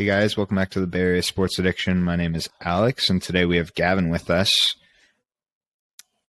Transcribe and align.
Hey 0.00 0.06
guys, 0.06 0.34
welcome 0.34 0.56
back 0.56 0.70
to 0.70 0.80
the 0.80 0.86
Bay 0.86 1.00
Area 1.00 1.22
Sports 1.22 1.58
Addiction. 1.58 2.02
My 2.02 2.16
name 2.16 2.34
is 2.34 2.48
Alex, 2.62 3.10
and 3.10 3.20
today 3.20 3.44
we 3.44 3.58
have 3.58 3.74
Gavin 3.74 4.08
with 4.08 4.30
us. 4.30 4.50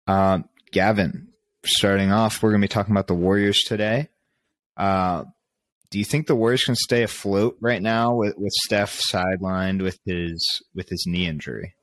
Uh, 0.06 0.38
Gavin, 0.72 1.28
starting 1.66 2.10
off, 2.10 2.42
we're 2.42 2.48
going 2.48 2.62
to 2.62 2.64
be 2.64 2.72
talking 2.72 2.94
about 2.94 3.08
the 3.08 3.14
Warriors 3.14 3.58
today. 3.58 4.08
Uh, 4.78 5.24
do 5.90 5.98
you 5.98 6.06
think 6.06 6.26
the 6.26 6.34
Warriors 6.34 6.64
can 6.64 6.76
stay 6.76 7.02
afloat 7.02 7.58
right 7.60 7.82
now 7.82 8.14
with, 8.14 8.38
with 8.38 8.54
Steph 8.54 9.02
sidelined 9.02 9.82
with 9.82 9.98
his 10.06 10.42
with 10.74 10.88
his 10.88 11.04
knee 11.06 11.26
injury? 11.26 11.74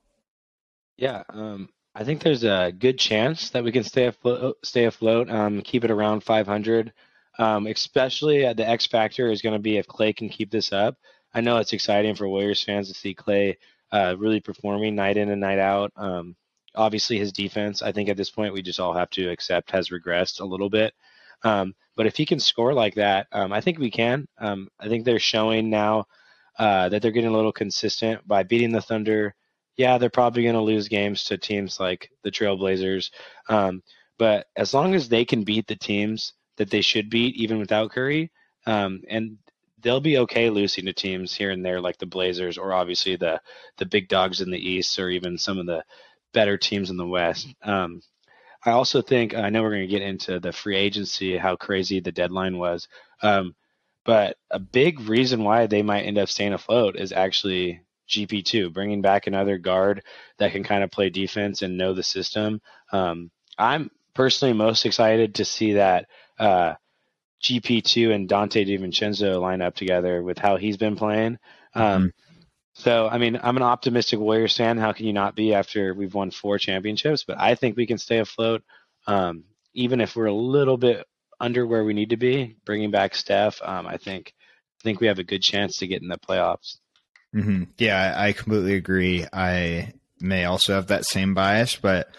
Yeah, 0.97 1.21
um, 1.29 1.69
I 1.93 2.03
think 2.03 2.23
there's 2.23 2.43
a 2.43 2.73
good 2.75 2.97
chance 2.97 3.51
that 3.51 3.63
we 3.63 3.71
can 3.71 3.83
stay 3.83 4.07
afloat. 4.07 4.57
Stay 4.63 4.85
afloat. 4.85 5.29
Um, 5.29 5.61
keep 5.61 5.83
it 5.83 5.91
around 5.91 6.23
500. 6.23 6.93
Um, 7.37 7.67
especially 7.67 8.43
uh, 8.43 8.53
the 8.53 8.67
X 8.67 8.87
factor 8.87 9.29
is 9.29 9.43
going 9.43 9.53
to 9.53 9.59
be 9.59 9.77
if 9.77 9.85
Clay 9.85 10.13
can 10.13 10.29
keep 10.29 10.49
this 10.49 10.73
up. 10.73 10.97
I 11.35 11.41
know 11.41 11.57
it's 11.57 11.73
exciting 11.73 12.15
for 12.15 12.29
Warriors 12.29 12.63
fans 12.63 12.87
to 12.87 12.93
see 12.93 13.13
Clay 13.13 13.57
uh, 13.91 14.15
really 14.17 14.39
performing 14.39 14.95
night 14.95 15.17
in 15.17 15.29
and 15.29 15.41
night 15.41 15.59
out. 15.59 15.91
Um, 15.97 16.33
obviously, 16.75 17.19
his 17.19 17.33
defense, 17.33 17.81
I 17.81 17.91
think 17.91 18.07
at 18.07 18.15
this 18.15 18.29
point 18.29 18.53
we 18.53 18.61
just 18.61 18.79
all 18.79 18.93
have 18.93 19.09
to 19.11 19.29
accept 19.29 19.69
has 19.71 19.89
regressed 19.89 20.39
a 20.39 20.45
little 20.45 20.69
bit. 20.69 20.93
Um, 21.43 21.75
but 21.97 22.05
if 22.05 22.15
he 22.15 22.25
can 22.25 22.39
score 22.39 22.73
like 22.73 22.95
that, 22.95 23.27
um, 23.33 23.51
I 23.51 23.59
think 23.59 23.79
we 23.79 23.91
can. 23.91 24.25
Um, 24.37 24.69
I 24.79 24.87
think 24.87 25.03
they're 25.03 25.19
showing 25.19 25.69
now 25.69 26.05
uh, 26.57 26.87
that 26.87 27.01
they're 27.01 27.11
getting 27.11 27.29
a 27.29 27.35
little 27.35 27.51
consistent 27.51 28.25
by 28.25 28.43
beating 28.43 28.71
the 28.71 28.81
Thunder. 28.81 29.35
Yeah, 29.75 29.97
they're 29.97 30.09
probably 30.09 30.43
going 30.43 30.55
to 30.55 30.61
lose 30.61 30.87
games 30.87 31.25
to 31.25 31.37
teams 31.37 31.81
like 31.81 32.09
the 32.23 32.31
Trailblazers. 32.31 33.11
Um, 33.49 33.83
but 34.17 34.47
as 34.55 34.73
long 34.73 34.95
as 34.95 35.09
they 35.09 35.25
can 35.25 35.43
beat 35.43 35.67
the 35.67 35.75
teams 35.75 36.31
that 36.55 36.69
they 36.69 36.79
should 36.79 37.09
beat, 37.09 37.35
even 37.35 37.59
without 37.59 37.91
Curry, 37.91 38.31
um, 38.65 39.01
and 39.09 39.37
they'll 39.81 39.99
be 39.99 40.17
okay 40.19 40.49
losing 40.49 40.85
to 40.85 40.93
teams 40.93 41.33
here 41.33 41.51
and 41.51 41.63
there 41.65 41.81
like 41.81 41.97
the 41.97 42.05
Blazers 42.05 42.57
or 42.57 42.73
obviously 42.73 43.15
the 43.15 43.41
the 43.77 43.85
big 43.85 44.07
dogs 44.07 44.41
in 44.41 44.51
the 44.51 44.69
East 44.69 44.97
or 44.99 45.09
even 45.09 45.37
some 45.37 45.57
of 45.57 45.65
the 45.65 45.83
better 46.33 46.57
teams 46.57 46.89
in 46.89 46.97
the 46.97 47.07
West. 47.07 47.47
Um, 47.63 48.01
I 48.65 48.71
also 48.71 49.01
think 49.01 49.35
I 49.35 49.49
know 49.49 49.61
we're 49.61 49.71
going 49.71 49.81
to 49.81 49.87
get 49.87 50.01
into 50.01 50.39
the 50.39 50.51
free 50.51 50.75
agency, 50.75 51.37
how 51.37 51.55
crazy 51.55 51.99
the 51.99 52.11
deadline 52.11 52.57
was, 52.57 52.87
um, 53.21 53.55
but 54.03 54.37
a 54.51 54.59
big 54.59 55.01
reason 55.01 55.43
why 55.43 55.67
they 55.67 55.81
might 55.81 56.03
end 56.03 56.17
up 56.17 56.29
staying 56.29 56.53
afloat 56.53 56.95
is 56.95 57.11
actually 57.11 57.81
GP2, 58.09 58.71
bringing 58.71 59.01
back 59.01 59.27
another 59.27 59.57
guard 59.57 60.03
that 60.37 60.51
can 60.51 60.63
kind 60.63 60.83
of 60.83 60.91
play 60.91 61.09
defense 61.09 61.61
and 61.61 61.77
know 61.77 61.93
the 61.93 62.03
system. 62.03 62.61
Um, 62.91 63.31
I'm 63.57 63.89
personally 64.13 64.53
most 64.53 64.85
excited 64.85 65.35
to 65.35 65.45
see 65.45 65.73
that 65.73 66.07
uh, 66.39 66.75
GP2 67.45 68.13
and 68.13 68.27
Donte 68.27 68.67
DiVincenzo 68.67 69.39
line 69.39 69.61
up 69.61 69.75
together 69.75 70.23
with 70.23 70.37
how 70.37 70.57
he's 70.57 70.77
been 70.77 70.95
playing. 70.95 71.37
Um, 71.73 71.83
mm-hmm. 71.83 72.07
So, 72.73 73.07
I 73.07 73.19
mean, 73.19 73.39
I'm 73.41 73.55
an 73.55 73.63
optimistic 73.63 74.19
Warriors 74.19 74.57
fan. 74.57 74.77
How 74.77 74.91
can 74.91 75.05
you 75.05 75.13
not 75.13 75.35
be 75.35 75.53
after 75.53 75.93
we've 75.93 76.13
won 76.13 76.31
four 76.31 76.57
championships? 76.57 77.23
But 77.23 77.39
I 77.39 77.55
think 77.55 77.77
we 77.77 77.87
can 77.87 77.97
stay 77.97 78.17
afloat, 78.17 78.63
um, 79.07 79.45
even 79.73 80.01
if 80.01 80.15
we're 80.15 80.25
a 80.25 80.33
little 80.33 80.77
bit 80.77 81.05
under 81.39 81.65
where 81.65 81.85
we 81.85 81.93
need 81.93 82.09
to 82.09 82.17
be. 82.17 82.57
Bringing 82.65 82.91
back 82.91 83.15
Steph, 83.15 83.61
um, 83.61 83.87
I 83.87 83.97
think, 83.97 84.33
I 84.81 84.83
think 84.83 84.99
we 84.99 85.07
have 85.07 85.19
a 85.19 85.23
good 85.23 85.41
chance 85.41 85.77
to 85.77 85.87
get 85.87 86.01
in 86.01 86.09
the 86.09 86.17
playoffs. 86.17 86.77
Mm-hmm. 87.33 87.63
Yeah, 87.77 88.13
I 88.17 88.33
completely 88.33 88.75
agree. 88.75 89.25
I 89.31 89.93
may 90.19 90.45
also 90.45 90.73
have 90.73 90.87
that 90.87 91.05
same 91.05 91.33
bias, 91.33 91.77
but 91.77 92.09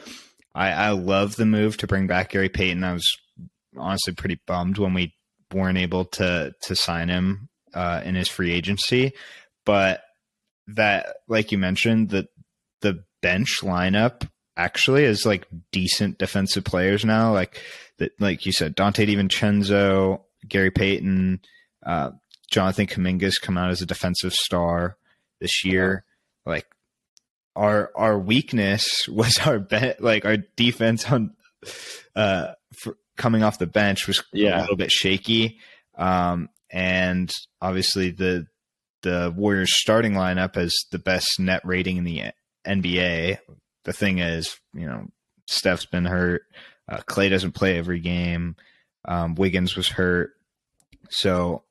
I, 0.54 0.70
I 0.70 0.90
love 0.90 1.36
the 1.36 1.46
move 1.46 1.76
to 1.78 1.86
bring 1.86 2.06
back 2.06 2.30
Gary 2.30 2.48
Payton. 2.48 2.82
I 2.82 2.94
was 2.94 3.06
honestly 3.76 4.14
pretty 4.14 4.40
bummed 4.46 4.78
when 4.78 4.94
we 4.94 5.14
weren't 5.52 5.78
able 5.78 6.04
to 6.04 6.54
to 6.62 6.76
sign 6.76 7.08
him 7.08 7.48
uh, 7.74 8.02
in 8.04 8.14
his 8.14 8.28
free 8.28 8.52
agency. 8.52 9.12
But 9.64 10.02
that, 10.68 11.16
like 11.28 11.52
you 11.52 11.58
mentioned, 11.58 12.10
the 12.10 12.28
the 12.80 13.04
bench 13.22 13.60
lineup 13.62 14.28
actually 14.56 15.04
is 15.04 15.26
like 15.26 15.46
decent 15.72 16.18
defensive 16.18 16.64
players 16.64 17.04
now. 17.04 17.32
Like 17.32 17.60
that, 17.98 18.12
like 18.20 18.46
you 18.46 18.52
said, 18.52 18.76
Donte 18.76 19.06
DiVincenzo, 19.06 20.22
Gary 20.48 20.70
Payton, 20.70 21.40
uh, 21.84 22.10
Jonathan 22.50 22.86
Kuminga's 22.86 23.38
come 23.38 23.58
out 23.58 23.70
as 23.70 23.82
a 23.82 23.86
defensive 23.86 24.32
star 24.32 24.96
this 25.40 25.64
year. 25.64 26.04
Like 26.44 26.66
our 27.54 27.90
our 27.94 28.18
weakness 28.18 29.08
was 29.08 29.38
our 29.44 29.58
bet, 29.58 30.02
like 30.02 30.24
our 30.24 30.38
defense 30.56 31.10
on 31.10 31.34
uh, 32.14 32.52
for, 32.78 32.96
coming 33.16 33.42
off 33.42 33.58
the 33.58 33.66
bench 33.66 34.06
was 34.06 34.22
yeah. 34.32 34.58
a 34.58 34.62
little 34.62 34.76
bit 34.76 34.90
shaky. 34.90 35.58
Um, 35.96 36.48
and 36.70 37.32
obviously 37.60 38.10
the 38.10 38.46
the 39.02 39.32
Warriors 39.36 39.70
starting 39.72 40.14
lineup 40.14 40.56
has 40.56 40.74
the 40.90 40.98
best 40.98 41.38
net 41.38 41.62
rating 41.64 41.96
in 41.96 42.04
the 42.04 42.24
NBA. 42.66 43.38
The 43.84 43.92
thing 43.92 44.18
is, 44.18 44.58
you 44.74 44.86
know, 44.86 45.06
Steph's 45.46 45.86
been 45.86 46.06
hurt. 46.06 46.42
Uh, 46.88 46.98
Clay 47.06 47.28
doesn't 47.28 47.52
play 47.52 47.78
every 47.78 48.00
game. 48.00 48.56
Um, 49.06 49.34
Wiggins 49.36 49.76
was 49.76 49.88
hurt. 49.88 50.32
So 51.08 51.62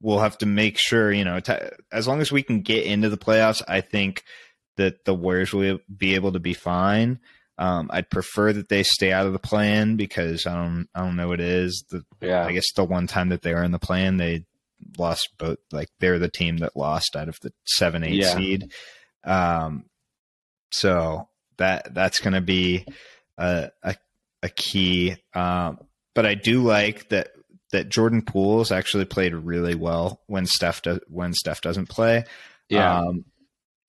we'll 0.00 0.20
have 0.20 0.38
to 0.38 0.46
make 0.46 0.78
sure, 0.78 1.12
you 1.12 1.24
know, 1.24 1.40
t- 1.40 1.52
as 1.92 2.08
long 2.08 2.20
as 2.20 2.32
we 2.32 2.42
can 2.42 2.62
get 2.62 2.86
into 2.86 3.10
the 3.10 3.18
playoffs, 3.18 3.62
I 3.68 3.80
think 3.80 4.24
that 4.76 5.04
the 5.04 5.14
Warriors 5.14 5.52
will 5.52 5.80
be 5.94 6.14
able 6.14 6.32
to 6.32 6.40
be 6.40 6.54
fine. 6.54 7.20
Um, 7.56 7.88
I'd 7.92 8.10
prefer 8.10 8.52
that 8.52 8.68
they 8.68 8.82
stay 8.82 9.12
out 9.12 9.26
of 9.26 9.32
the 9.32 9.38
play-in 9.38 9.96
because 9.96 10.46
I 10.46 10.54
don't 10.54 10.88
I 10.94 11.00
don't 11.00 11.16
know 11.16 11.28
what 11.28 11.40
it 11.40 11.48
is. 11.48 11.84
The, 11.88 12.04
yeah. 12.20 12.44
I 12.44 12.52
guess 12.52 12.72
the 12.74 12.84
one 12.84 13.06
time 13.06 13.28
that 13.28 13.42
they 13.42 13.54
were 13.54 13.62
in 13.62 13.70
the 13.70 13.78
play-in, 13.78 14.16
they 14.16 14.44
lost 14.98 15.28
both. 15.38 15.58
Like 15.70 15.88
they're 16.00 16.18
the 16.18 16.28
team 16.28 16.58
that 16.58 16.76
lost 16.76 17.14
out 17.16 17.28
of 17.28 17.38
the 17.42 17.52
seven 17.64 18.02
eight 18.02 18.14
yeah. 18.14 18.34
seed. 18.34 18.72
Um, 19.22 19.84
so 20.72 21.28
that 21.58 21.94
that's 21.94 22.18
going 22.18 22.34
to 22.34 22.40
be 22.40 22.86
a, 23.38 23.70
a, 23.82 23.94
a 24.42 24.48
key. 24.48 25.16
Um, 25.34 25.78
but 26.14 26.26
I 26.26 26.34
do 26.34 26.62
like 26.62 27.08
that 27.10 27.28
that 27.70 27.88
Jordan 27.88 28.22
Poole's 28.22 28.70
actually 28.70 29.04
played 29.04 29.34
really 29.34 29.74
well 29.74 30.20
when 30.26 30.46
Steph 30.46 30.82
do, 30.82 31.00
when 31.08 31.32
Steph 31.32 31.60
doesn't 31.60 31.88
play. 31.88 32.24
Yeah. 32.68 32.98
Um, 32.98 33.24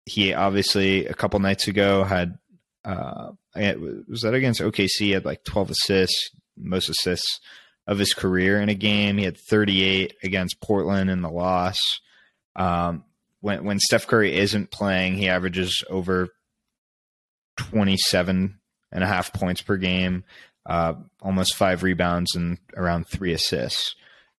he 0.05 0.35
obviously 0.35 1.07
a 1.07 1.15
couple 1.15 1.39
nights 1.41 1.69
ago 1.69 2.05
had 2.05 2.39
uh, 2.85 3.33
was 3.55 4.23
that 4.23 4.35
against 4.35 4.61
OKC? 4.61 4.89
He 4.99 5.11
had 5.11 5.25
like 5.25 5.45
12 5.45 5.71
assists, 5.71 6.31
most 6.57 6.89
assists 6.89 7.41
of 7.87 7.99
his 7.99 8.15
career 8.15 8.61
in 8.61 8.69
a 8.69 8.75
game. 8.75 9.19
He 9.19 9.25
had 9.25 9.39
38 9.39 10.15
against 10.23 10.61
Portland 10.61 11.11
in 11.11 11.23
the 11.23 11.31
loss. 11.31 11.79
Um, 12.57 13.05
when 13.41 13.65
when 13.65 13.81
Steph 13.81 14.07
Curry 14.07 14.37
isn't 14.37 14.71
playing, 14.71 15.15
he 15.15 15.29
averages 15.29 15.85
over 15.91 16.29
27 17.57 18.59
and 18.93 19.05
a 19.05 19.07
half 19.07 19.33
points 19.33 19.63
per 19.63 19.77
game, 19.77 20.25
uh, 20.67 20.95
almost 21.21 21.57
five 21.57 21.83
rebounds 21.83 22.35
and 22.37 22.59
around 22.77 23.07
three 23.09 23.33
assists. 23.33 23.95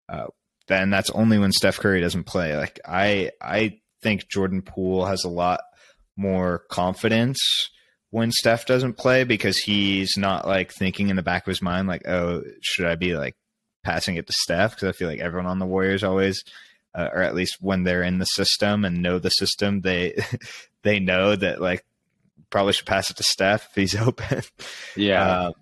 Uh, 0.08 0.26
that's 0.66 1.10
only 1.10 1.38
when 1.38 1.52
Steph 1.52 1.78
Curry 1.78 2.00
doesn't 2.00 2.24
play. 2.24 2.56
Like 2.56 2.80
I, 2.86 3.30
I 3.40 3.80
think 4.02 4.28
Jordan 4.30 4.62
Poole 4.62 5.04
has 5.04 5.24
a 5.24 5.28
lot 5.28 5.60
more 6.16 6.62
confidence 6.70 7.38
when 8.14 8.30
Steph 8.30 8.64
doesn't 8.64 8.92
play 8.92 9.24
because 9.24 9.58
he's 9.58 10.16
not 10.16 10.46
like 10.46 10.70
thinking 10.70 11.08
in 11.08 11.16
the 11.16 11.22
back 11.22 11.42
of 11.42 11.50
his 11.50 11.60
mind 11.60 11.88
like, 11.88 12.06
oh, 12.06 12.44
should 12.60 12.86
I 12.86 12.94
be 12.94 13.16
like 13.16 13.34
passing 13.82 14.14
it 14.14 14.28
to 14.28 14.32
Steph? 14.32 14.76
Because 14.76 14.88
I 14.88 14.92
feel 14.92 15.08
like 15.08 15.18
everyone 15.18 15.50
on 15.50 15.58
the 15.58 15.66
Warriors 15.66 16.04
always, 16.04 16.44
uh, 16.94 17.08
or 17.12 17.22
at 17.22 17.34
least 17.34 17.56
when 17.60 17.82
they're 17.82 18.04
in 18.04 18.18
the 18.18 18.24
system 18.26 18.84
and 18.84 19.02
know 19.02 19.18
the 19.18 19.30
system, 19.30 19.80
they 19.80 20.16
they 20.82 21.00
know 21.00 21.34
that 21.34 21.60
like 21.60 21.84
probably 22.50 22.72
should 22.72 22.86
pass 22.86 23.10
it 23.10 23.16
to 23.16 23.24
Steph 23.24 23.66
if 23.70 23.74
he's 23.74 23.96
open. 24.00 24.42
Yeah. 24.94 25.28
Uh, 25.28 25.52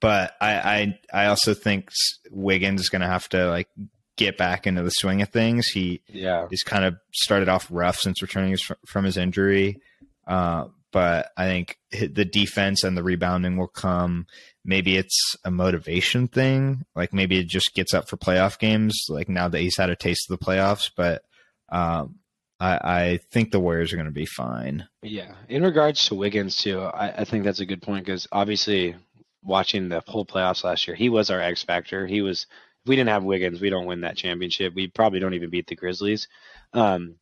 but 0.00 0.32
I, 0.40 0.54
I 0.54 0.98
I 1.12 1.26
also 1.26 1.54
think 1.54 1.90
Wiggins 2.32 2.80
is 2.80 2.88
going 2.88 3.02
to 3.02 3.06
have 3.06 3.28
to 3.28 3.48
like 3.48 3.68
get 4.16 4.36
back 4.36 4.66
into 4.66 4.82
the 4.82 4.90
swing 4.90 5.22
of 5.22 5.28
things. 5.28 5.68
He 5.68 6.02
yeah 6.08 6.48
he's 6.50 6.64
kind 6.64 6.84
of 6.84 6.96
started 7.14 7.48
off 7.48 7.68
rough 7.70 8.00
since 8.00 8.22
returning 8.22 8.56
from 8.88 9.04
his 9.04 9.16
injury. 9.16 9.78
Uh, 10.26 10.64
but 10.92 11.30
I 11.36 11.46
think 11.46 11.78
the 11.92 12.24
defense 12.24 12.84
and 12.84 12.96
the 12.96 13.02
rebounding 13.02 13.56
will 13.56 13.68
come. 13.68 14.26
Maybe 14.64 14.96
it's 14.96 15.36
a 15.44 15.50
motivation 15.50 16.28
thing. 16.28 16.84
Like 16.94 17.12
maybe 17.12 17.38
it 17.38 17.48
just 17.48 17.74
gets 17.74 17.94
up 17.94 18.08
for 18.08 18.16
playoff 18.16 18.58
games. 18.58 19.04
Like 19.08 19.28
now 19.28 19.48
that 19.48 19.60
he's 19.60 19.76
had 19.76 19.90
a 19.90 19.96
taste 19.96 20.30
of 20.30 20.38
the 20.38 20.44
playoffs, 20.44 20.90
but 20.96 21.22
um, 21.70 22.16
I, 22.58 22.78
I, 22.82 23.20
think 23.30 23.50
the 23.50 23.60
Warriors 23.60 23.92
are 23.92 23.96
going 23.96 24.06
to 24.06 24.12
be 24.12 24.26
fine. 24.26 24.86
Yeah. 25.02 25.32
In 25.48 25.62
regards 25.62 26.06
to 26.06 26.14
Wiggins 26.14 26.56
too, 26.56 26.80
I, 26.80 27.20
I 27.20 27.24
think 27.24 27.44
that's 27.44 27.60
a 27.60 27.66
good 27.66 27.80
point 27.80 28.04
because 28.04 28.26
obviously 28.32 28.96
watching 29.42 29.88
the 29.88 30.02
whole 30.06 30.26
playoffs 30.26 30.64
last 30.64 30.86
year, 30.86 30.96
he 30.96 31.08
was 31.08 31.30
our 31.30 31.40
X 31.40 31.62
factor. 31.62 32.06
He 32.06 32.22
was. 32.22 32.46
If 32.82 32.88
we 32.88 32.96
didn't 32.96 33.10
have 33.10 33.24
Wiggins, 33.24 33.60
we 33.60 33.68
don't 33.68 33.84
win 33.84 34.00
that 34.00 34.16
championship. 34.16 34.74
We 34.74 34.88
probably 34.88 35.20
don't 35.20 35.34
even 35.34 35.50
beat 35.50 35.66
the 35.66 35.76
Grizzlies. 35.76 36.28
Um, 36.72 37.16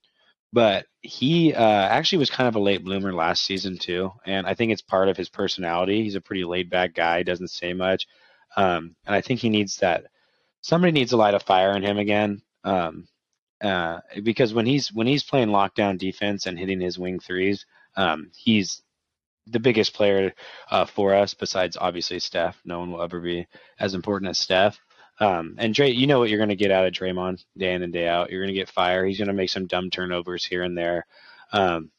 but 0.52 0.86
he 1.00 1.54
uh, 1.54 1.60
actually 1.88 2.18
was 2.18 2.30
kind 2.30 2.48
of 2.48 2.56
a 2.56 2.60
late 2.60 2.84
bloomer 2.84 3.12
last 3.12 3.44
season 3.44 3.78
too, 3.78 4.12
and 4.24 4.46
I 4.46 4.54
think 4.54 4.72
it's 4.72 4.82
part 4.82 5.08
of 5.08 5.16
his 5.16 5.28
personality. 5.28 6.02
He's 6.02 6.14
a 6.14 6.20
pretty 6.20 6.44
laid 6.44 6.70
back 6.70 6.94
guy, 6.94 7.22
doesn't 7.22 7.48
say 7.48 7.72
much, 7.72 8.06
um, 8.56 8.96
and 9.06 9.14
I 9.14 9.20
think 9.20 9.40
he 9.40 9.50
needs 9.50 9.76
that. 9.76 10.04
Somebody 10.60 10.92
needs 10.92 11.10
to 11.10 11.16
light 11.16 11.34
a 11.34 11.40
fire 11.40 11.76
in 11.76 11.82
him 11.82 11.98
again. 11.98 12.42
Um, 12.64 13.08
uh, 13.60 14.00
because 14.22 14.54
when 14.54 14.66
he's 14.66 14.92
when 14.92 15.06
he's 15.06 15.24
playing 15.24 15.48
lockdown 15.48 15.98
defense 15.98 16.46
and 16.46 16.58
hitting 16.58 16.80
his 16.80 16.98
wing 16.98 17.18
threes, 17.18 17.66
um, 17.96 18.30
he's 18.36 18.82
the 19.46 19.60
biggest 19.60 19.94
player 19.94 20.32
uh, 20.70 20.84
for 20.84 21.14
us 21.14 21.34
besides 21.34 21.76
obviously 21.80 22.18
Steph. 22.18 22.60
No 22.64 22.80
one 22.80 22.92
will 22.92 23.02
ever 23.02 23.20
be 23.20 23.46
as 23.80 23.94
important 23.94 24.30
as 24.30 24.38
Steph. 24.38 24.78
Um, 25.20 25.56
and 25.58 25.74
Dre, 25.74 25.90
you 25.90 26.06
know 26.06 26.18
what 26.18 26.28
you're 26.28 26.38
going 26.38 26.48
to 26.50 26.56
get 26.56 26.70
out 26.70 26.86
of 26.86 26.92
Draymond 26.92 27.44
day 27.56 27.74
in 27.74 27.82
and 27.82 27.92
day 27.92 28.06
out. 28.06 28.30
You're 28.30 28.40
going 28.40 28.54
to 28.54 28.58
get 28.58 28.68
fire. 28.68 29.04
He's 29.04 29.18
going 29.18 29.28
to 29.28 29.34
make 29.34 29.50
some 29.50 29.66
dumb 29.66 29.90
turnovers 29.90 30.44
here 30.44 30.62
and 30.62 30.76
there. 30.76 31.06
Um, 31.52 31.90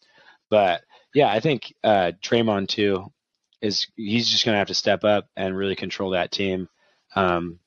but 0.50 0.83
yeah, 1.13 1.30
I 1.30 1.39
think 1.39 1.74
uh, 1.83 2.13
Draymond 2.21 2.69
too 2.69 3.12
is 3.62 3.88
he's 3.95 4.30
just 4.30 4.45
going 4.45 4.54
to 4.54 4.60
have 4.60 4.68
to 4.68 4.74
step 4.74 5.04
up 5.04 5.27
and 5.36 5.57
really 5.57 5.75
control 5.75 6.12
that 6.12 6.31
team. 6.31 6.69
Um, 7.16 7.60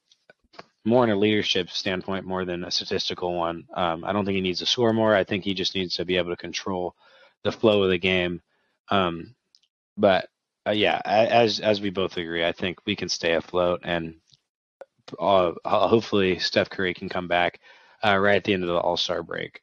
more 0.84 1.04
in 1.04 1.10
a 1.10 1.16
leadership 1.16 1.70
standpoint 1.70 2.24
more 2.24 2.44
than 2.44 2.64
a 2.64 2.70
statistical 2.70 3.34
one. 3.34 3.64
Um, 3.74 4.04
I 4.04 4.12
don't 4.12 4.24
think 4.24 4.34
he 4.34 4.40
needs 4.40 4.58
to 4.60 4.66
score 4.66 4.92
more. 4.92 5.14
I 5.14 5.24
think 5.24 5.44
he 5.44 5.54
just 5.54 5.74
needs 5.74 5.96
to 5.96 6.04
be 6.04 6.16
able 6.16 6.30
to 6.30 6.36
control 6.36 6.96
the 7.44 7.52
flow 7.52 7.82
of 7.82 7.90
the 7.90 7.98
game. 7.98 8.40
Um, 8.88 9.34
but 9.96 10.28
uh, 10.66 10.72
yeah, 10.72 11.00
as 11.04 11.60
as 11.60 11.80
we 11.80 11.90
both 11.90 12.16
agree, 12.16 12.44
I 12.44 12.52
think 12.52 12.78
we 12.86 12.96
can 12.96 13.08
stay 13.08 13.34
afloat, 13.34 13.80
and 13.84 14.14
uh, 15.18 15.52
hopefully 15.64 16.38
Steph 16.38 16.70
Curry 16.70 16.94
can 16.94 17.08
come 17.08 17.28
back 17.28 17.60
uh, 18.04 18.16
right 18.16 18.36
at 18.36 18.44
the 18.44 18.54
end 18.54 18.62
of 18.62 18.68
the 18.68 18.76
All 18.76 18.96
Star 18.96 19.22
break. 19.22 19.60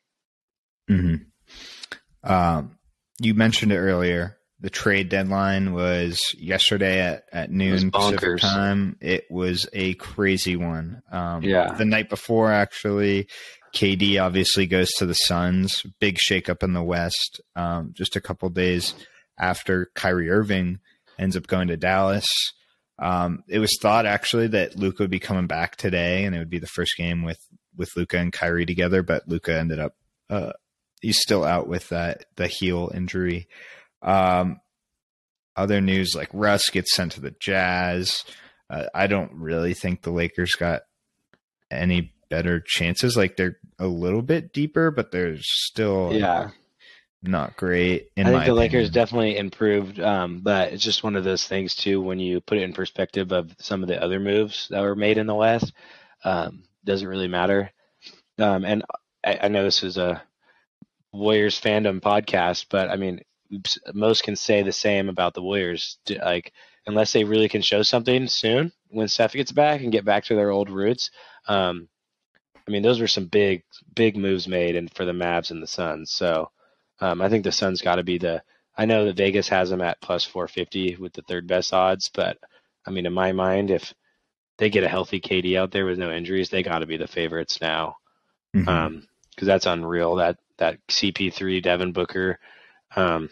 Mm-hmm. 0.89 2.31
Um, 2.31 2.77
you 3.19 3.33
mentioned 3.33 3.71
it 3.71 3.77
earlier. 3.77 4.37
The 4.61 4.69
trade 4.69 5.07
deadline 5.07 5.73
was 5.73 6.21
yesterday 6.37 6.99
at, 6.99 7.23
at 7.31 7.51
noon 7.51 7.91
Pacific 7.91 8.39
time. 8.39 8.97
It 8.99 9.25
was 9.29 9.67
a 9.71 9.93
crazy 9.93 10.57
one. 10.57 11.01
Um, 11.11 11.43
yeah. 11.43 11.73
The 11.73 11.85
night 11.85 12.09
before, 12.09 12.51
actually, 12.51 13.29
KD 13.73 14.21
obviously 14.21 14.67
goes 14.67 14.91
to 14.97 15.05
the 15.05 15.13
Suns. 15.13 15.83
Big 16.01 16.17
shakeup 16.17 16.61
in 16.61 16.73
the 16.73 16.83
West. 16.83 17.39
Um, 17.55 17.93
just 17.93 18.17
a 18.17 18.21
couple 18.21 18.49
days 18.49 18.95
after 19.37 19.91
Kyrie 19.95 20.29
Irving 20.29 20.79
ends 21.17 21.37
up 21.37 21.47
going 21.47 21.69
to 21.69 21.77
Dallas. 21.77 22.27
Um, 22.99 23.43
it 23.47 23.59
was 23.59 23.77
thought 23.81 24.05
actually 24.05 24.47
that 24.47 24.75
Luka 24.75 25.03
would 25.03 25.09
be 25.09 25.19
coming 25.19 25.47
back 25.47 25.77
today, 25.77 26.25
and 26.25 26.35
it 26.35 26.39
would 26.39 26.49
be 26.49 26.59
the 26.59 26.67
first 26.67 26.97
game 26.97 27.23
with 27.23 27.39
with 27.75 27.89
Luka 27.95 28.17
and 28.17 28.33
Kyrie 28.33 28.65
together. 28.65 29.01
But 29.03 29.27
Luka 29.27 29.57
ended 29.57 29.79
up 29.79 29.95
uh, 30.29 30.51
he's 31.01 31.19
still 31.19 31.43
out 31.43 31.67
with 31.67 31.89
that 31.89 32.25
the 32.35 32.47
heel 32.47 32.91
injury. 32.93 33.47
Um, 34.01 34.59
other 35.55 35.81
news 35.81 36.13
like 36.15 36.29
Russ 36.33 36.69
gets 36.69 36.93
sent 36.93 37.13
to 37.13 37.21
the 37.21 37.35
Jazz. 37.39 38.23
Uh, 38.69 38.85
I 38.93 39.07
don't 39.07 39.33
really 39.33 39.73
think 39.73 40.01
the 40.01 40.11
Lakers 40.11 40.53
got 40.55 40.81
any 41.71 42.13
better 42.29 42.59
chances. 42.59 43.17
Like 43.17 43.37
they're 43.37 43.57
a 43.79 43.87
little 43.87 44.21
bit 44.21 44.53
deeper, 44.53 44.91
but 44.91 45.11
they're 45.11 45.37
still 45.39 46.11
yeah 46.13 46.49
not 47.21 47.57
great. 47.57 48.09
I 48.17 48.23
think 48.23 48.25
the 48.25 48.35
opinion. 48.37 48.55
Lakers 48.55 48.89
definitely 48.89 49.37
improved, 49.37 49.99
um, 49.99 50.39
but 50.39 50.71
it's 50.71 50.83
just 50.83 51.03
one 51.03 51.15
of 51.15 51.23
those 51.23 51.45
things 51.45 51.75
too. 51.75 52.01
When 52.01 52.19
you 52.19 52.39
put 52.39 52.57
it 52.57 52.63
in 52.63 52.73
perspective 52.73 53.31
of 53.31 53.53
some 53.59 53.83
of 53.83 53.89
the 53.89 54.01
other 54.01 54.19
moves 54.19 54.67
that 54.69 54.81
were 54.81 54.95
made 54.95 55.17
in 55.17 55.27
the 55.27 55.35
West, 55.35 55.73
um, 56.23 56.63
doesn't 56.85 57.07
really 57.07 57.27
matter. 57.27 57.71
Um, 58.37 58.63
and 58.63 58.83
I, 59.25 59.39
I, 59.43 59.47
know 59.49 59.63
this 59.63 59.83
is 59.83 59.97
a 59.97 60.21
Warriors 61.11 61.59
fandom 61.59 61.99
podcast, 61.99 62.67
but 62.69 62.89
I 62.89 62.95
mean, 62.95 63.19
most 63.93 64.23
can 64.23 64.37
say 64.37 64.63
the 64.63 64.71
same 64.71 65.09
about 65.09 65.33
the 65.33 65.41
Warriors. 65.41 65.97
Like, 66.09 66.53
unless 66.85 67.11
they 67.11 67.25
really 67.25 67.49
can 67.49 67.61
show 67.61 67.83
something 67.83 68.27
soon 68.27 68.71
when 68.89 69.09
Steph 69.09 69.33
gets 69.33 69.51
back 69.51 69.81
and 69.81 69.91
get 69.91 70.05
back 70.05 70.23
to 70.25 70.35
their 70.35 70.51
old 70.51 70.69
roots. 70.69 71.11
Um, 71.47 71.89
I 72.67 72.71
mean, 72.71 72.81
those 72.81 73.01
were 73.01 73.07
some 73.07 73.25
big, 73.25 73.63
big 73.95 74.15
moves 74.15 74.47
made, 74.47 74.75
and 74.75 74.93
for 74.93 75.03
the 75.03 75.11
Mavs 75.11 75.51
and 75.51 75.61
the 75.61 75.67
Suns. 75.67 76.11
So 76.11 76.49
um, 77.01 77.21
I 77.21 77.29
think 77.29 77.43
the 77.43 77.51
Suns 77.51 77.81
got 77.81 77.95
to 77.95 78.03
be 78.03 78.17
the. 78.17 78.43
I 78.77 78.85
know 78.85 79.05
that 79.05 79.17
Vegas 79.17 79.49
has 79.49 79.69
them 79.69 79.81
at 79.81 79.99
plus 79.99 80.23
450 80.23 80.95
with 80.97 81.13
the 81.13 81.21
third 81.23 81.47
best 81.47 81.73
odds, 81.73 82.09
but 82.13 82.37
I 82.85 82.91
mean, 82.91 83.05
in 83.05 83.13
my 83.13 83.33
mind, 83.33 83.71
if 83.71 83.93
they 84.57 84.69
get 84.69 84.83
a 84.83 84.89
healthy 84.89 85.19
KD 85.19 85.57
out 85.57 85.71
there 85.71 85.85
with 85.85 85.97
no 85.97 86.11
injuries, 86.11 86.49
they 86.49 86.63
got 86.63 86.79
to 86.79 86.85
be 86.85 86.97
the 86.97 87.07
favorites 87.07 87.59
now. 87.61 87.95
Mm-hmm. 88.55 88.69
Um, 88.69 89.07
because 89.39 89.47
that's 89.47 89.65
unreal. 89.65 90.15
That 90.15 90.37
that 90.57 90.85
CP3 90.87 91.63
Devin 91.63 91.93
Booker, 91.93 92.39
um, 92.95 93.29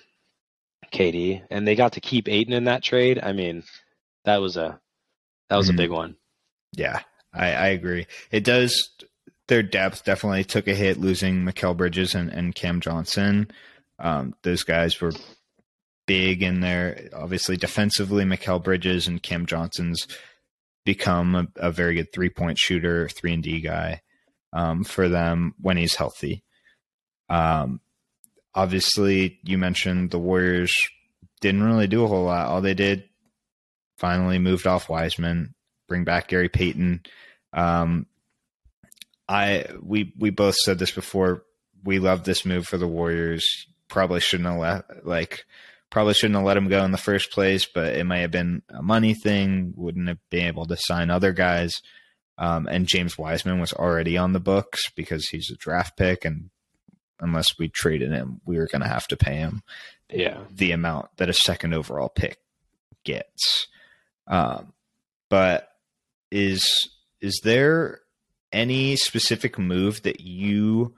KD, 0.91 1.43
and 1.49 1.67
they 1.67 1.75
got 1.75 1.93
to 1.93 2.01
keep 2.01 2.29
Ayton 2.29 2.53
in 2.53 2.63
that 2.65 2.81
trade. 2.81 3.19
I 3.21 3.33
mean, 3.33 3.63
that 4.23 4.37
was 4.37 4.55
a 4.55 4.79
that 5.49 5.57
was 5.57 5.67
mm-hmm. 5.67 5.75
a 5.75 5.81
big 5.83 5.91
one. 5.91 6.15
Yeah, 6.73 7.01
I, 7.33 7.51
I 7.51 7.67
agree. 7.67 8.07
It 8.31 8.45
does 8.45 8.89
their 9.47 9.63
depth 9.63 10.03
definitely 10.03 10.43
took 10.43 10.67
a 10.67 10.75
hit 10.75 10.99
losing 10.99 11.43
Mikal 11.43 11.75
Bridges 11.75 12.15
and, 12.15 12.29
and 12.29 12.53
Cam 12.53 12.81
Johnson. 12.81 13.49
Um, 13.99 14.35
those 14.43 14.63
guys 14.63 14.99
were 14.99 15.13
big 16.05 16.43
in 16.43 16.61
there. 16.61 17.09
Obviously, 17.13 17.57
defensively, 17.57 18.23
Mikal 18.23 18.63
Bridges 18.63 19.07
and 19.07 19.23
Cam 19.23 19.45
Johnson's 19.45 20.07
become 20.85 21.35
a, 21.35 21.47
a 21.57 21.71
very 21.71 21.95
good 21.95 22.11
three 22.13 22.29
point 22.29 22.57
shooter, 22.57 23.09
three 23.09 23.33
and 23.33 23.43
D 23.43 23.61
guy 23.61 24.01
um, 24.53 24.83
for 24.83 25.09
them 25.09 25.53
when 25.61 25.77
he's 25.77 25.95
healthy. 25.95 26.43
Um, 27.29 27.81
obviously, 28.53 29.39
you 29.43 29.57
mentioned 29.57 30.11
the 30.11 30.19
Warriors 30.19 30.75
didn't 31.41 31.63
really 31.63 31.87
do 31.87 32.03
a 32.03 32.07
whole 32.07 32.23
lot. 32.23 32.47
All 32.47 32.61
they 32.61 32.73
did 32.73 33.03
finally 33.97 34.39
moved 34.39 34.67
off 34.67 34.89
Wiseman, 34.89 35.53
bring 35.87 36.03
back 36.03 36.27
Gary 36.27 36.49
Payton. 36.49 37.01
Um, 37.53 38.05
I 39.27 39.65
we 39.81 40.13
we 40.17 40.29
both 40.29 40.55
said 40.55 40.79
this 40.79 40.91
before. 40.91 41.43
We 41.83 41.99
love 41.99 42.23
this 42.23 42.45
move 42.45 42.65
for 42.65 42.77
the 42.77 42.87
Warriors. 42.87 43.45
Probably 43.87 44.19
shouldn't 44.19 44.49
have 44.49 44.59
let 44.59 45.05
like 45.05 45.45
probably 45.89 46.13
shouldn't 46.13 46.35
have 46.35 46.45
let 46.45 46.57
him 46.57 46.67
go 46.67 46.83
in 46.83 46.91
the 46.91 46.97
first 46.97 47.31
place, 47.31 47.65
but 47.65 47.95
it 47.95 48.05
may 48.05 48.21
have 48.21 48.31
been 48.31 48.61
a 48.69 48.81
money 48.81 49.13
thing. 49.13 49.73
Wouldn't 49.75 50.07
have 50.07 50.19
been 50.29 50.47
able 50.47 50.65
to 50.65 50.77
sign 50.77 51.09
other 51.09 51.33
guys. 51.33 51.73
Um, 52.37 52.67
and 52.67 52.87
James 52.87 53.17
Wiseman 53.17 53.59
was 53.59 53.73
already 53.73 54.15
on 54.17 54.33
the 54.33 54.39
books 54.39 54.91
because 54.91 55.27
he's 55.27 55.49
a 55.51 55.55
draft 55.55 55.97
pick, 55.97 56.23
and 56.23 56.51
unless 57.19 57.47
we 57.57 57.69
traded 57.69 58.11
him, 58.11 58.41
we 58.45 58.57
were 58.57 58.67
going 58.71 58.83
to 58.83 58.87
have 58.87 59.07
to 59.07 59.17
pay 59.17 59.37
him 59.37 59.63
yeah 60.09 60.37
the 60.49 60.71
amount 60.71 61.09
that 61.17 61.29
a 61.29 61.33
second 61.33 61.73
overall 61.73 62.09
pick 62.09 62.37
gets. 63.03 63.67
Um, 64.27 64.73
but 65.29 65.69
is 66.31 66.63
is 67.21 67.39
there 67.43 68.01
any 68.57 68.95
specific 68.95 69.59
move 69.59 70.01
that 70.01 70.19
you 70.19 70.95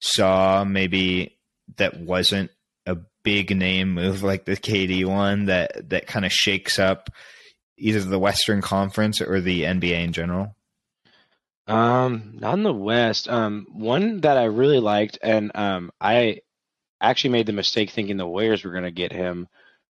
saw 0.00 0.64
maybe 0.64 1.38
that 1.76 1.98
wasn't 1.98 2.50
a 2.86 2.96
big 3.22 3.56
name 3.56 3.94
move 3.94 4.22
like 4.22 4.44
the 4.44 4.56
KD 4.56 5.04
one 5.06 5.46
that 5.46 5.88
that 5.88 6.06
kind 6.06 6.24
of 6.26 6.32
shakes 6.32 6.78
up 6.78 7.10
either 7.78 8.00
the 8.00 8.18
Western 8.18 8.60
Conference 8.60 9.20
or 9.20 9.40
the 9.40 9.62
NBA 9.62 10.04
in 10.04 10.12
general? 10.12 10.54
Um, 11.66 12.34
not 12.34 12.54
in 12.54 12.62
the 12.62 12.72
West. 12.72 13.28
Um, 13.28 13.66
one 13.72 14.20
that 14.22 14.36
I 14.36 14.44
really 14.44 14.80
liked, 14.80 15.18
and 15.22 15.52
um, 15.54 15.90
I 16.00 16.40
actually 17.00 17.30
made 17.30 17.46
the 17.46 17.52
mistake 17.52 17.90
thinking 17.90 18.16
the 18.16 18.26
Warriors 18.26 18.64
were 18.64 18.72
going 18.72 18.84
to 18.84 18.90
get 18.90 19.12
him 19.12 19.48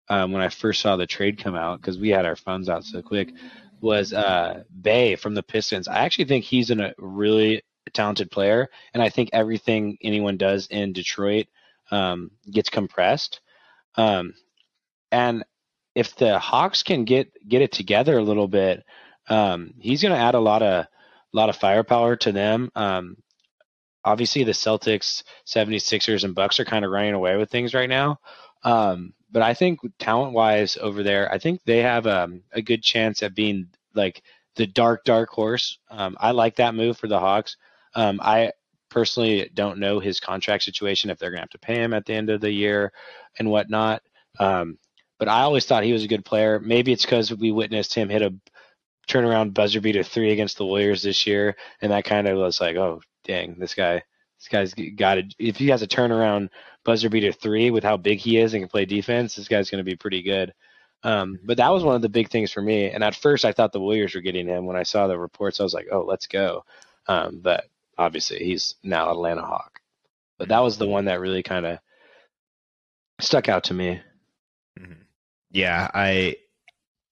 um, 0.09 0.31
when 0.31 0.41
I 0.41 0.49
first 0.49 0.81
saw 0.81 0.95
the 0.95 1.07
trade 1.07 1.43
come 1.43 1.55
out 1.55 1.79
because 1.79 1.97
we 1.97 2.09
had 2.09 2.25
our 2.25 2.35
funds 2.35 2.69
out 2.69 2.83
so 2.83 3.01
quick 3.01 3.29
was 3.81 4.13
uh, 4.13 4.63
Bey 4.81 5.15
from 5.15 5.35
the 5.35 5.43
Pistons. 5.43 5.87
I 5.87 5.99
actually 5.99 6.25
think 6.25 6.45
he's 6.45 6.71
a 6.71 6.93
really 6.97 7.63
talented 7.93 8.31
player, 8.31 8.69
and 8.93 9.01
I 9.01 9.09
think 9.09 9.29
everything 9.33 9.97
anyone 10.01 10.37
does 10.37 10.67
in 10.67 10.93
Detroit 10.93 11.47
um, 11.91 12.31
gets 12.49 12.69
compressed. 12.69 13.41
Um, 13.95 14.33
and 15.11 15.45
if 15.93 16.15
the 16.15 16.39
Hawks 16.39 16.83
can 16.83 17.05
get 17.05 17.31
get 17.47 17.61
it 17.61 17.71
together 17.71 18.17
a 18.17 18.23
little 18.23 18.47
bit, 18.47 18.83
um, 19.29 19.73
he's 19.79 20.01
going 20.01 20.13
to 20.13 20.19
add 20.19 20.35
a 20.35 20.39
lot 20.39 20.61
of 20.61 20.85
lot 21.33 21.49
of 21.49 21.55
firepower 21.55 22.15
to 22.17 22.31
them. 22.31 22.71
Um, 22.75 23.17
obviously, 24.03 24.43
the 24.43 24.51
Celtics, 24.51 25.23
76ers, 25.45 26.23
and 26.23 26.35
Bucks 26.35 26.59
are 26.59 26.65
kind 26.65 26.85
of 26.85 26.91
running 26.91 27.13
away 27.13 27.35
with 27.37 27.49
things 27.49 27.73
right 27.73 27.89
now. 27.89 28.19
Um, 28.63 29.13
but 29.31 29.41
I 29.41 29.53
think 29.53 29.79
talent 29.99 30.33
wise 30.33 30.77
over 30.79 31.03
there, 31.03 31.31
I 31.31 31.37
think 31.37 31.61
they 31.65 31.81
have 31.81 32.07
um, 32.07 32.43
a 32.51 32.61
good 32.61 32.83
chance 32.83 33.23
at 33.23 33.35
being 33.35 33.67
like 33.93 34.21
the 34.55 34.67
dark, 34.67 35.03
dark 35.03 35.29
horse. 35.29 35.77
Um, 35.89 36.17
I 36.19 36.31
like 36.31 36.55
that 36.57 36.75
move 36.75 36.97
for 36.97 37.07
the 37.07 37.19
Hawks. 37.19 37.57
Um, 37.93 38.19
I 38.21 38.51
personally 38.89 39.49
don't 39.53 39.79
know 39.79 39.99
his 39.99 40.19
contract 40.19 40.63
situation 40.63 41.09
if 41.09 41.17
they're 41.19 41.31
going 41.31 41.39
to 41.39 41.43
have 41.43 41.49
to 41.49 41.59
pay 41.59 41.75
him 41.75 41.93
at 41.93 42.05
the 42.05 42.13
end 42.13 42.29
of 42.29 42.41
the 42.41 42.51
year 42.51 42.91
and 43.39 43.49
whatnot. 43.49 44.01
Um, 44.39 44.77
but 45.17 45.27
I 45.27 45.41
always 45.41 45.65
thought 45.65 45.83
he 45.83 45.93
was 45.93 46.03
a 46.03 46.09
good 46.09 46.25
player. 46.25 46.59
Maybe 46.59 46.91
it's 46.91 47.05
because 47.05 47.33
we 47.33 47.51
witnessed 47.51 47.93
him 47.93 48.09
hit 48.09 48.21
a 48.21 48.33
turnaround 49.07 49.53
buzzer 49.53 49.81
beater 49.81 50.03
three 50.03 50.31
against 50.31 50.57
the 50.57 50.65
Warriors 50.65 51.03
this 51.03 51.25
year, 51.27 51.55
and 51.81 51.91
that 51.91 52.05
kind 52.05 52.27
of 52.27 52.37
was 52.37 52.59
like, 52.59 52.75
oh 52.75 53.01
dang, 53.23 53.57
this 53.59 53.73
guy, 53.73 54.03
this 54.39 54.47
guy's 54.49 54.73
got 54.95 55.17
it. 55.17 55.33
If 55.39 55.57
he 55.57 55.67
has 55.69 55.81
a 55.81 55.87
turnaround 55.87 56.49
buzzer 56.85 57.09
beater 57.09 57.33
three 57.33 57.71
with 57.71 57.83
how 57.83 57.97
big 57.97 58.19
he 58.19 58.37
is 58.37 58.53
and 58.53 58.61
can 58.61 58.69
play 58.69 58.85
defense, 58.85 59.35
this 59.35 59.47
guy's 59.49 59.69
going 59.69 59.83
to 59.83 59.89
be 59.89 59.97
pretty 59.97 60.21
good. 60.21 60.53
Um, 61.03 61.39
but 61.43 61.57
that 61.57 61.71
was 61.71 61.83
one 61.83 61.95
of 61.95 62.01
the 62.01 62.09
big 62.09 62.29
things 62.29 62.51
for 62.51 62.61
me. 62.61 62.89
And 62.89 63.03
at 63.03 63.15
first, 63.15 63.45
I 63.45 63.51
thought 63.51 63.73
the 63.73 63.79
Warriors 63.79 64.15
were 64.15 64.21
getting 64.21 64.47
him. 64.47 64.65
When 64.65 64.77
I 64.77 64.83
saw 64.83 65.07
the 65.07 65.19
reports, 65.19 65.59
I 65.59 65.63
was 65.63 65.73
like, 65.73 65.87
"Oh, 65.91 66.05
let's 66.07 66.27
go." 66.27 66.63
Um, 67.07 67.41
but 67.41 67.65
obviously 67.97 68.39
he's 68.39 68.75
now 68.83 69.11
Atlanta 69.11 69.41
Hawk. 69.41 69.81
But 70.37 70.49
that 70.49 70.63
was 70.63 70.77
the 70.77 70.87
one 70.87 71.05
that 71.05 71.19
really 71.19 71.43
kind 71.43 71.65
of 71.65 71.79
stuck 73.19 73.49
out 73.49 73.65
to 73.65 73.73
me. 73.73 74.01
Mm-hmm. 74.79 75.01
Yeah, 75.51 75.89
I 75.93 76.37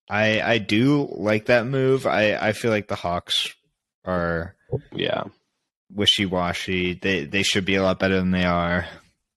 I 0.10 0.42
I 0.42 0.58
do 0.58 1.08
like 1.12 1.46
that 1.46 1.66
move. 1.66 2.06
I 2.06 2.36
I 2.36 2.52
feel 2.54 2.72
like 2.72 2.88
the 2.88 2.96
Hawks 2.96 3.54
are 4.06 4.56
yeah 4.92 5.24
wishy 5.90 6.26
washy. 6.26 6.96
They 6.96 7.26
they 7.26 7.44
should 7.44 7.66
be 7.66 7.76
a 7.76 7.84
lot 7.84 8.00
better 8.00 8.18
than 8.18 8.32
they 8.32 8.46
are. 8.46 8.86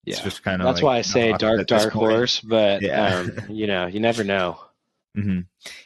Yeah, 0.07 0.15
it's 0.15 0.23
just 0.23 0.43
kind 0.43 0.63
of 0.63 0.67
that's 0.67 0.77
like 0.77 0.85
why 0.85 0.99
I 0.99 1.03
say 1.03 1.33
dark 1.33 1.67
dark 1.67 1.93
horse. 1.93 2.41
But 2.41 2.81
yeah. 2.81 3.19
um, 3.19 3.33
you 3.51 3.67
know, 3.67 3.87
you 3.87 4.01
never 4.01 4.25
know. 4.25 4.59
Mm-hmm. 5.17 5.41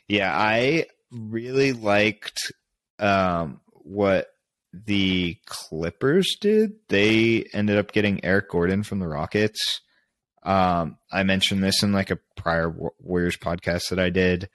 Yeah, 0.09 0.33
I 0.37 0.87
really 1.11 1.73
liked 1.73 2.53
um, 2.99 3.61
what 3.71 4.29
the 4.73 5.37
Clippers 5.47 6.37
did. 6.41 6.75
They 6.89 7.47
ended 7.53 7.79
up 7.79 7.93
getting 7.93 8.25
Eric 8.25 8.51
Gordon 8.51 8.83
from 8.83 8.99
the 8.99 9.09
Rockets. 9.09 9.81
Um, 10.43 10.99
I 11.11 11.23
mentioned 11.23 11.63
this 11.63 11.83
in 11.83 11.93
like 11.93 12.11
a 12.11 12.19
prior 12.37 12.73
Warriors 13.01 13.37
podcast 13.37 13.89
that 13.91 13.99
I 13.99 14.11
did. 14.11 14.49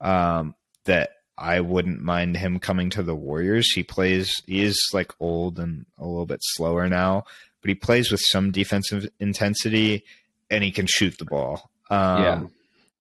Um, 0.00 0.54
that 0.84 1.10
I 1.38 1.60
wouldn't 1.60 2.02
mind 2.02 2.36
him 2.36 2.58
coming 2.58 2.90
to 2.90 3.02
the 3.02 3.14
Warriors. 3.14 3.70
He 3.72 3.82
plays, 3.82 4.42
he 4.46 4.62
is 4.62 4.78
like 4.92 5.12
old 5.20 5.58
and 5.58 5.86
a 5.98 6.06
little 6.06 6.26
bit 6.26 6.40
slower 6.42 6.88
now, 6.88 7.24
but 7.62 7.68
he 7.68 7.74
plays 7.74 8.10
with 8.10 8.20
some 8.22 8.50
defensive 8.50 9.08
intensity 9.18 10.04
and 10.50 10.62
he 10.62 10.70
can 10.70 10.86
shoot 10.86 11.16
the 11.18 11.24
ball. 11.24 11.70
Um, 11.88 12.22
yeah. 12.22 12.42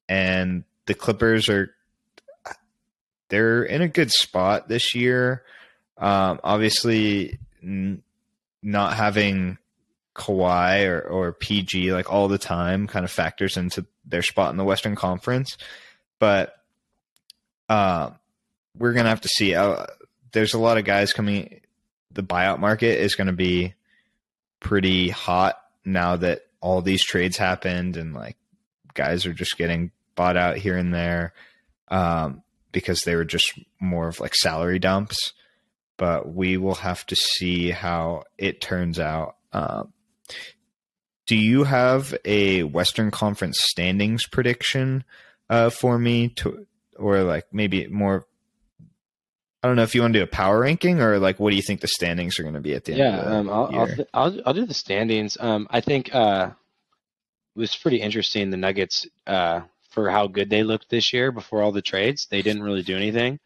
And 0.07 0.63
the 0.85 0.93
Clippers 0.93 1.49
are, 1.49 1.75
they're 3.29 3.63
in 3.63 3.81
a 3.81 3.87
good 3.87 4.11
spot 4.11 4.67
this 4.67 4.95
year. 4.95 5.43
Um, 5.97 6.39
obviously, 6.43 7.39
n- 7.61 8.03
not 8.61 8.93
having 8.93 9.57
Kawhi 10.15 10.87
or, 10.87 11.01
or 11.01 11.33
PG 11.33 11.93
like 11.93 12.11
all 12.11 12.27
the 12.27 12.37
time 12.37 12.87
kind 12.87 13.05
of 13.05 13.11
factors 13.11 13.57
into 13.57 13.85
their 14.05 14.21
spot 14.21 14.51
in 14.51 14.57
the 14.57 14.63
Western 14.63 14.95
Conference. 14.95 15.57
But 16.19 16.55
uh, 17.69 18.11
we're 18.77 18.93
gonna 18.93 19.09
have 19.09 19.21
to 19.21 19.29
see. 19.29 19.55
Uh, 19.55 19.85
there's 20.33 20.53
a 20.53 20.59
lot 20.59 20.77
of 20.77 20.85
guys 20.85 21.13
coming. 21.13 21.61
The 22.11 22.23
buyout 22.23 22.59
market 22.59 22.99
is 22.99 23.15
going 23.15 23.27
to 23.27 23.33
be 23.33 23.73
pretty 24.61 25.09
hot 25.09 25.61
now 25.83 26.15
that 26.15 26.43
all 26.61 26.81
these 26.81 27.03
trades 27.03 27.35
happened, 27.35 27.97
and 27.97 28.13
like 28.13 28.37
guys 28.93 29.25
are 29.25 29.33
just 29.33 29.57
getting 29.57 29.91
bought 30.15 30.37
out 30.37 30.57
here 30.57 30.77
and 30.77 30.93
there 30.93 31.33
um, 31.89 32.43
because 32.71 33.03
they 33.03 33.15
were 33.15 33.25
just 33.25 33.59
more 33.81 34.07
of 34.07 34.21
like 34.21 34.35
salary 34.35 34.79
dumps. 34.79 35.33
But 35.97 36.33
we 36.33 36.57
will 36.57 36.75
have 36.75 37.05
to 37.07 37.15
see 37.15 37.69
how 37.69 38.23
it 38.37 38.61
turns 38.61 38.99
out. 38.99 39.35
Um, 39.51 39.93
do 41.27 41.35
you 41.35 41.63
have 41.63 42.15
a 42.25 42.63
Western 42.63 43.11
Conference 43.11 43.59
standings 43.61 44.25
prediction 44.25 45.03
uh, 45.49 45.69
for 45.69 45.99
me 45.99 46.29
to, 46.29 46.65
or 46.95 47.23
like 47.23 47.53
maybe 47.53 47.87
more? 47.87 48.25
I 49.63 49.67
don't 49.67 49.75
know 49.75 49.83
if 49.83 49.93
you 49.93 50.01
want 50.01 50.13
to 50.13 50.19
do 50.19 50.23
a 50.23 50.27
power 50.27 50.59
ranking 50.59 51.01
or 51.01 51.19
like 51.19 51.39
what 51.39 51.51
do 51.51 51.55
you 51.55 51.61
think 51.61 51.81
the 51.81 51.87
standings 51.87 52.39
are 52.39 52.43
going 52.43 52.55
to 52.55 52.61
be 52.61 52.73
at 52.73 52.85
the 52.85 52.93
end? 52.93 52.99
Yeah, 52.99 53.19
um, 53.19 53.49
I'll, 53.49 53.69
I'll, 53.73 53.89
I'll, 54.13 54.41
I'll 54.47 54.53
do 54.53 54.65
the 54.65 54.73
standings. 54.73 55.37
Um, 55.39 55.67
I 55.69 55.81
think 55.81 56.13
uh, 56.13 56.49
it 57.55 57.59
was 57.59 57.75
pretty 57.75 58.01
interesting 58.01 58.49
the 58.49 58.57
Nuggets 58.57 59.07
uh, 59.27 59.61
for 59.91 60.09
how 60.09 60.27
good 60.27 60.49
they 60.49 60.63
looked 60.63 60.89
this 60.89 61.13
year 61.13 61.31
before 61.31 61.61
all 61.61 61.71
the 61.71 61.81
trades. 61.81 62.27
They 62.29 62.41
didn't 62.41 62.63
really 62.63 62.81
do 62.81 62.95
anything. 62.95 63.39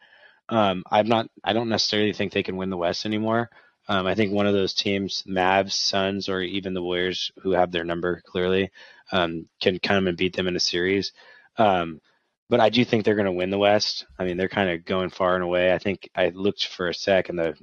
Um, 0.48 0.84
I'm 0.90 1.08
not. 1.08 1.28
I 1.44 1.54
don't 1.54 1.70
necessarily 1.70 2.14
think 2.14 2.32
they 2.32 2.44
can 2.44 2.56
win 2.56 2.70
the 2.70 2.78
West 2.78 3.06
anymore. 3.06 3.50
Um, 3.88 4.08
I 4.08 4.16
think 4.16 4.32
one 4.32 4.48
of 4.48 4.54
those 4.54 4.74
teams, 4.74 5.24
Mavs, 5.28 5.74
Suns, 5.74 6.30
or 6.30 6.42
even 6.42 6.74
the 6.74 6.82
Warriors, 6.82 7.32
who 7.42 7.52
have 7.52 7.72
their 7.72 7.84
number 7.84 8.22
clearly, 8.26 8.72
um, 9.12 9.48
can 9.62 9.80
come 9.80 10.08
and 10.08 10.18
beat 10.18 10.36
them 10.36 10.48
in 10.48 10.56
a 10.56 10.60
series. 10.60 11.12
Um, 11.58 12.02
but 12.50 12.60
I 12.60 12.70
do 12.70 12.86
think 12.86 13.04
they're 13.04 13.16
going 13.16 13.26
to 13.26 13.32
win 13.32 13.50
the 13.50 13.58
West. 13.58 14.06
I 14.20 14.26
mean, 14.26 14.38
they're 14.38 14.50
kind 14.50 14.70
of 14.70 14.86
going 14.86 15.10
far 15.10 15.36
and 15.36 15.44
away. 15.44 15.74
I 15.74 15.80
think 15.80 16.10
I 16.16 16.30
looked 16.30 16.68
for 16.68 16.90
a 16.90 16.94
sec, 16.94 17.30
and 17.30 17.40
the 17.40 17.56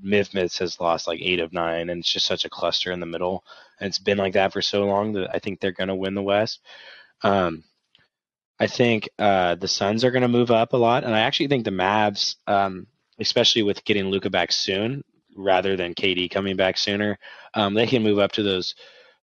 Memphis 0.00 0.58
has 0.58 0.80
lost 0.80 1.06
like 1.06 1.20
eight 1.22 1.40
of 1.40 1.52
nine, 1.52 1.88
and 1.88 2.00
it's 2.00 2.12
just 2.12 2.26
such 2.26 2.44
a 2.44 2.50
cluster 2.50 2.92
in 2.92 3.00
the 3.00 3.06
middle. 3.06 3.44
And 3.80 3.88
it's 3.88 3.98
been 3.98 4.18
like 4.18 4.34
that 4.34 4.52
for 4.52 4.62
so 4.62 4.84
long 4.84 5.12
that 5.14 5.34
I 5.34 5.38
think 5.38 5.60
they're 5.60 5.72
going 5.72 5.88
to 5.88 5.94
win 5.94 6.14
the 6.14 6.22
West. 6.22 6.60
Um, 7.22 7.64
I 8.58 8.66
think 8.66 9.08
uh, 9.18 9.54
the 9.54 9.68
Suns 9.68 10.04
are 10.04 10.10
going 10.10 10.22
to 10.22 10.28
move 10.28 10.50
up 10.50 10.72
a 10.72 10.78
lot, 10.78 11.04
and 11.04 11.14
I 11.14 11.20
actually 11.20 11.48
think 11.48 11.64
the 11.64 11.70
Mavs, 11.70 12.36
um, 12.46 12.86
especially 13.18 13.62
with 13.62 13.84
getting 13.84 14.06
Luka 14.06 14.30
back 14.30 14.52
soon, 14.52 15.02
rather 15.36 15.76
than 15.76 15.94
KD 15.94 16.30
coming 16.30 16.56
back 16.56 16.78
sooner. 16.78 17.18
Um, 17.54 17.74
they 17.74 17.86
can 17.86 18.02
move 18.02 18.18
up 18.18 18.32
to 18.32 18.42
those 18.42 18.74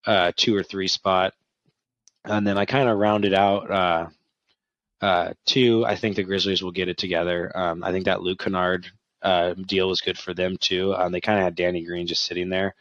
uh, 0.05 0.31
two 0.35 0.55
or 0.55 0.63
three 0.63 0.87
spot. 0.87 1.33
And 2.25 2.45
then 2.47 2.57
I 2.57 2.65
kind 2.65 2.87
of 2.87 2.97
rounded 2.97 3.33
out 3.33 3.69
uh, 3.69 4.07
uh, 5.03 5.33
two. 5.45 5.85
I 5.85 5.97
think 5.97 6.15
the 6.15 6.23
Grizzlies 6.23 6.63
will 6.63 6.71
get 6.71 6.87
it 6.87 6.97
together. 6.97 7.51
Um, 7.55 7.83
I 7.83 7.91
think 7.91 8.05
that 8.05 8.21
Luke 8.21 8.39
Kennard 8.39 8.87
uh, 9.21 9.53
deal 9.53 9.89
was 9.89 9.99
good 9.99 10.17
for 10.17 10.33
them 10.33 10.55
too. 10.57 10.95
Um, 10.95 11.11
they 11.11 11.19
kind 11.19 11.39
of 11.39 11.43
had 11.43 11.55
Danny 11.55 11.83
Green 11.83 12.07
just 12.07 12.23
sitting 12.23 12.47
there. 12.49 12.73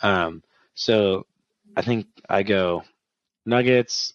Um, 0.00 0.42
so 0.74 1.26
I 1.76 1.82
think 1.82 2.06
I 2.26 2.42
go 2.42 2.84
Nuggets, 3.44 4.14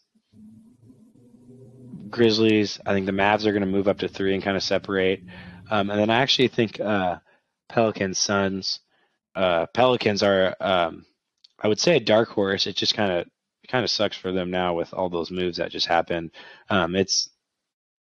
Grizzlies. 2.09 2.79
I 2.87 2.93
think 2.93 3.05
the 3.05 3.11
Mavs 3.11 3.45
are 3.45 3.51
going 3.51 3.61
to 3.61 3.67
move 3.67 3.87
up 3.87 3.99
to 3.99 4.07
three 4.07 4.33
and 4.33 4.43
kind 4.43 4.57
of 4.57 4.63
separate. 4.63 5.23
Um, 5.69 5.91
and 5.91 5.99
then 5.99 6.09
I 6.09 6.21
actually 6.21 6.47
think 6.47 6.79
uh, 6.79 7.17
Pelicans, 7.69 8.17
Suns. 8.17 8.79
Uh, 9.35 9.67
Pelicans 9.67 10.23
are, 10.23 10.55
um, 10.59 11.05
I 11.59 11.67
would 11.67 11.79
say, 11.79 11.97
a 11.97 11.99
dark 11.99 12.29
horse. 12.29 12.65
It 12.65 12.75
just 12.75 12.95
kind 12.95 13.11
of 13.11 13.27
kind 13.67 13.83
of 13.83 13.91
sucks 13.91 14.17
for 14.17 14.31
them 14.31 14.51
now 14.51 14.73
with 14.73 14.93
all 14.93 15.09
those 15.09 15.31
moves 15.31 15.57
that 15.57 15.71
just 15.71 15.87
happened. 15.87 16.31
Um, 16.69 16.95
it's, 16.95 17.29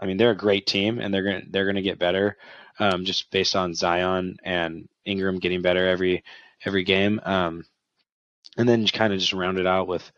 I 0.02 0.06
mean, 0.06 0.16
they're 0.16 0.32
a 0.32 0.36
great 0.36 0.66
team 0.66 0.98
and 0.98 1.14
they're 1.14 1.22
gonna 1.22 1.42
they're 1.48 1.64
gonna 1.64 1.80
get 1.80 2.00
better, 2.00 2.36
um, 2.80 3.04
just 3.04 3.30
based 3.30 3.54
on 3.54 3.72
Zion 3.72 4.36
and 4.42 4.88
Ingram 5.04 5.38
getting 5.38 5.62
better 5.62 5.86
every 5.88 6.24
every 6.64 6.82
game. 6.82 7.20
Um, 7.24 7.64
and 8.56 8.68
then 8.68 8.86
kind 8.88 9.12
of 9.12 9.20
just 9.20 9.32
round 9.32 9.58
it 9.58 9.66
out 9.66 9.86
with, 9.86 10.10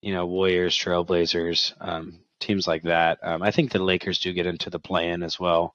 you 0.00 0.14
know, 0.14 0.24
Warriors, 0.24 0.76
Trailblazers, 0.76 1.74
um, 1.80 2.20
teams 2.38 2.66
like 2.68 2.84
that. 2.84 3.18
Um, 3.22 3.42
I 3.42 3.50
think 3.50 3.72
the 3.72 3.80
Lakers 3.80 4.20
do 4.20 4.32
get 4.32 4.46
into 4.46 4.70
the 4.70 4.78
play-in 4.78 5.22
as 5.22 5.38
well. 5.38 5.74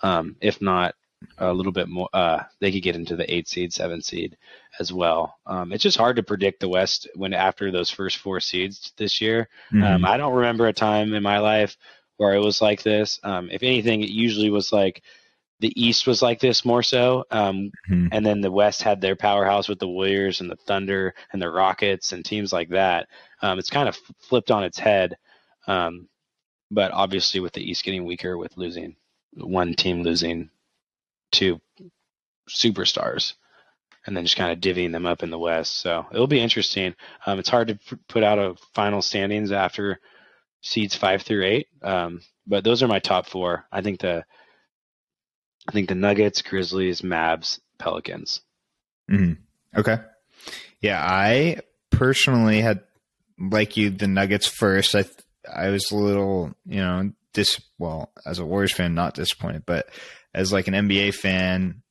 Um, 0.00 0.36
if 0.40 0.62
not, 0.62 0.94
a 1.38 1.52
little 1.52 1.72
bit 1.72 1.88
more. 1.88 2.08
Uh, 2.12 2.44
they 2.60 2.70
could 2.70 2.82
get 2.82 2.96
into 2.96 3.16
the 3.16 3.32
eight 3.32 3.48
seed, 3.48 3.72
seven 3.72 4.02
seed 4.02 4.36
as 4.78 4.92
well. 4.92 5.38
Um, 5.46 5.72
it's 5.72 5.82
just 5.82 5.98
hard 5.98 6.16
to 6.16 6.22
predict 6.22 6.60
the 6.60 6.68
West 6.68 7.08
when 7.14 7.34
after 7.34 7.70
those 7.70 7.90
first 7.90 8.18
four 8.18 8.40
seeds 8.40 8.92
this 8.96 9.20
year. 9.20 9.48
Mm-hmm. 9.72 9.82
Um, 9.82 10.04
I 10.04 10.16
don't 10.16 10.34
remember 10.34 10.66
a 10.68 10.72
time 10.72 11.12
in 11.12 11.22
my 11.22 11.38
life 11.38 11.76
where 12.24 12.34
it 12.34 12.40
was 12.40 12.62
like 12.62 12.82
this. 12.82 13.20
Um, 13.22 13.50
if 13.50 13.62
anything, 13.62 14.00
it 14.02 14.08
usually 14.08 14.48
was 14.48 14.72
like 14.72 15.02
the 15.60 15.72
East 15.80 16.06
was 16.06 16.22
like 16.22 16.40
this 16.40 16.64
more 16.64 16.82
so, 16.82 17.24
um, 17.30 17.70
mm-hmm. 17.88 18.08
and 18.12 18.24
then 18.24 18.40
the 18.40 18.50
West 18.50 18.82
had 18.82 19.00
their 19.00 19.14
powerhouse 19.14 19.68
with 19.68 19.78
the 19.78 19.88
Warriors 19.88 20.40
and 20.40 20.50
the 20.50 20.56
Thunder 20.56 21.14
and 21.32 21.40
the 21.40 21.50
Rockets 21.50 22.12
and 22.12 22.24
teams 22.24 22.50
like 22.50 22.70
that. 22.70 23.08
Um, 23.42 23.58
it's 23.58 23.70
kind 23.70 23.88
of 23.88 23.96
flipped 24.18 24.50
on 24.50 24.64
its 24.64 24.78
head. 24.78 25.16
Um, 25.66 26.08
but 26.70 26.92
obviously, 26.92 27.40
with 27.40 27.52
the 27.52 27.62
East 27.62 27.84
getting 27.84 28.06
weaker 28.06 28.38
with 28.38 28.56
losing 28.56 28.96
one 29.34 29.74
team 29.74 30.02
losing 30.02 30.48
two 31.30 31.60
superstars 32.48 33.34
and 34.06 34.16
then 34.16 34.24
just 34.24 34.36
kind 34.36 34.52
of 34.52 34.60
divvying 34.60 34.92
them 34.92 35.06
up 35.06 35.22
in 35.22 35.30
the 35.30 35.38
West. 35.38 35.78
So 35.78 36.06
it'll 36.10 36.26
be 36.26 36.40
interesting. 36.40 36.94
Um, 37.26 37.38
it's 37.38 37.48
hard 37.48 37.68
to 37.68 37.74
p- 37.74 37.96
put 38.08 38.22
out 38.22 38.38
a 38.38 38.54
final 38.72 39.02
standings 39.02 39.52
after 39.52 40.00
seeds 40.64 40.96
five 40.96 41.22
through 41.22 41.44
eight, 41.44 41.68
um, 41.82 42.20
but 42.46 42.64
those 42.64 42.82
are 42.82 42.88
my 42.88 42.98
top 42.98 43.26
four. 43.26 43.66
I 43.70 43.82
think 43.82 44.00
the 44.00 44.24
I 45.68 45.72
think 45.72 45.88
the 45.88 45.94
Nuggets, 45.94 46.42
Grizzlies, 46.42 47.02
Mavs, 47.02 47.60
Pelicans. 47.78 48.40
Mm-hmm. 49.10 49.34
Okay, 49.78 49.98
yeah, 50.80 51.00
I 51.04 51.58
personally 51.90 52.60
had 52.60 52.80
like 53.38 53.76
you 53.76 53.90
the 53.90 54.08
Nuggets 54.08 54.46
first. 54.46 54.94
I 54.94 55.04
I 55.52 55.68
was 55.68 55.90
a 55.90 55.96
little 55.96 56.54
you 56.66 56.80
know 56.80 57.12
dis 57.34 57.60
well 57.78 58.10
as 58.24 58.38
a 58.38 58.46
Warriors 58.46 58.72
fan 58.72 58.94
not 58.94 59.14
disappointed, 59.14 59.64
but 59.66 59.86
as 60.32 60.52
like 60.52 60.66
an 60.66 60.74
NBA 60.74 61.14
fan, 61.14 61.82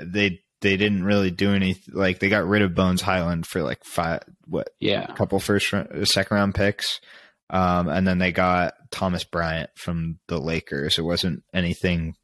they 0.00 0.40
they 0.60 0.76
didn't 0.76 1.04
really 1.04 1.30
do 1.30 1.52
anything. 1.52 1.94
Like 1.94 2.20
they 2.20 2.28
got 2.28 2.46
rid 2.46 2.62
of 2.62 2.74
Bones 2.74 3.02
Hyland 3.02 3.46
for 3.46 3.62
like 3.62 3.84
five, 3.84 4.22
what? 4.46 4.70
Yeah, 4.78 5.06
a 5.08 5.14
couple 5.14 5.40
first, 5.40 5.68
second 6.04 6.34
round 6.36 6.54
picks, 6.54 7.00
um, 7.50 7.88
and 7.88 8.06
then 8.06 8.18
they 8.18 8.32
got 8.32 8.74
Thomas 8.90 9.24
Bryant 9.24 9.70
from 9.76 10.18
the 10.28 10.38
Lakers. 10.38 10.98
It 10.98 11.02
wasn't 11.02 11.42
anything 11.54 12.14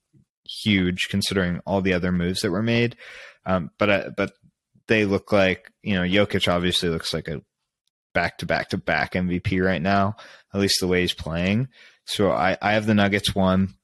huge 0.63 1.09
considering 1.09 1.61
all 1.67 1.81
the 1.81 1.95
other 1.95 2.13
moves 2.13 2.41
that 2.41 2.51
were 2.51 2.63
made, 2.63 2.97
um, 3.47 3.71
but 3.79 3.91
uh, 3.91 4.11
but 4.17 4.33
they 4.89 5.05
look 5.05 5.33
like 5.33 5.71
you 5.83 5.95
know 5.95 6.03
Jokic 6.03 6.53
obviously 6.53 6.89
looks 6.89 7.13
like 7.15 7.29
a 7.29 7.41
back 8.13 8.39
to 8.39 8.47
back 8.47 8.69
to 8.71 8.79
back 8.79 9.13
MVP 9.15 9.65
right 9.65 9.83
now, 9.83 10.17
at 10.53 10.61
least 10.61 10.81
the 10.81 10.87
way 10.87 11.01
he's 11.01 11.15
playing. 11.15 11.69
So 12.07 12.31
I, 12.31 12.57
I 12.61 12.73
have 12.75 12.87
the 12.87 12.95
Nuggets 12.95 13.35
one. 13.35 13.75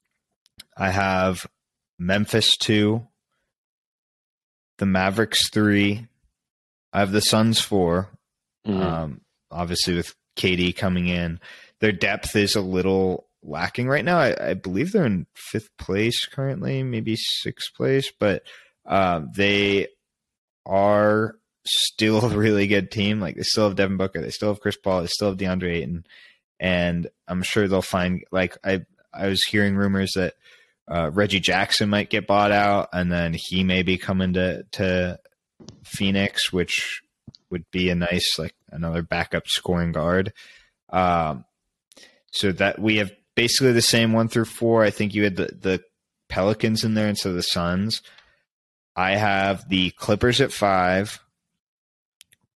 I 0.76 0.90
have 0.90 1.46
Memphis 1.98 2.56
two, 2.56 3.06
the 4.78 4.86
Mavericks 4.86 5.48
three. 5.50 6.06
I 6.92 7.00
have 7.00 7.12
the 7.12 7.20
Suns 7.20 7.60
4 7.60 8.10
Mhm. 8.66 8.82
Um, 8.82 9.20
obviously, 9.50 9.94
with 9.94 10.14
KD 10.36 10.76
coming 10.76 11.08
in, 11.08 11.40
their 11.80 11.92
depth 11.92 12.36
is 12.36 12.56
a 12.56 12.60
little 12.60 13.26
lacking 13.42 13.88
right 13.88 14.04
now. 14.04 14.18
I, 14.18 14.50
I 14.50 14.54
believe 14.54 14.92
they're 14.92 15.06
in 15.06 15.26
fifth 15.34 15.76
place 15.78 16.26
currently, 16.26 16.82
maybe 16.82 17.16
sixth 17.16 17.74
place, 17.74 18.12
but 18.18 18.42
um, 18.86 19.30
they 19.34 19.88
are 20.66 21.36
still 21.66 22.24
a 22.24 22.36
really 22.36 22.66
good 22.66 22.90
team. 22.90 23.20
Like 23.20 23.36
they 23.36 23.42
still 23.42 23.68
have 23.68 23.76
Devin 23.76 23.96
Booker, 23.96 24.20
they 24.20 24.30
still 24.30 24.48
have 24.48 24.60
Chris 24.60 24.76
Paul, 24.76 25.02
they 25.02 25.08
still 25.08 25.30
have 25.30 25.38
DeAndre 25.38 25.76
Ayton, 25.76 26.06
and 26.58 27.08
I'm 27.28 27.42
sure 27.42 27.68
they'll 27.68 27.82
find. 27.82 28.24
Like 28.30 28.56
I, 28.64 28.82
I 29.12 29.28
was 29.28 29.42
hearing 29.42 29.76
rumors 29.76 30.12
that 30.14 30.34
uh, 30.88 31.10
Reggie 31.12 31.40
Jackson 31.40 31.88
might 31.88 32.10
get 32.10 32.26
bought 32.26 32.52
out, 32.52 32.88
and 32.92 33.10
then 33.10 33.34
he 33.34 33.64
may 33.64 33.82
be 33.82 33.96
coming 33.96 34.34
to 34.34 34.64
to 34.72 35.18
Phoenix, 35.84 36.52
which 36.52 37.02
would 37.50 37.64
be 37.70 37.90
a 37.90 37.94
nice 37.94 38.38
like 38.38 38.54
another 38.70 39.02
backup 39.02 39.46
scoring 39.46 39.92
guard. 39.92 40.32
Um, 40.90 41.44
so 42.32 42.52
that 42.52 42.78
we 42.78 42.96
have 42.96 43.10
basically 43.34 43.72
the 43.72 43.82
same 43.82 44.12
one 44.12 44.28
through 44.28 44.44
four. 44.44 44.84
I 44.84 44.90
think 44.90 45.14
you 45.14 45.24
had 45.24 45.36
the 45.36 45.46
the 45.46 45.82
Pelicans 46.28 46.84
in 46.84 46.94
there 46.94 47.08
instead 47.08 47.30
of 47.30 47.36
the 47.36 47.42
Suns. 47.42 48.02
I 48.96 49.16
have 49.16 49.68
the 49.68 49.90
Clippers 49.90 50.40
at 50.40 50.52
five, 50.52 51.20